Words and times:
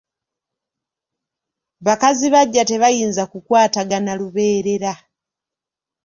Bakazi 1.85 2.27
baggya 2.33 2.63
tebayinza 2.69 3.23
kukwatagana 3.31 4.11
lubeerera. 4.19 4.93